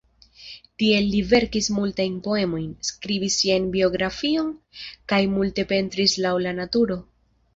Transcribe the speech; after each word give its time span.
Tie 0.83 1.01
li 1.07 1.19
verkis 1.33 1.67
multajn 1.73 2.15
poemojn, 2.27 2.71
skribis 2.89 3.37
sian 3.43 3.67
biografion 3.77 4.49
kaj 5.13 5.23
multe 5.37 5.69
pentris 5.73 6.19
laŭ 6.27 6.33
la 6.47 6.57
naturo. 6.63 6.99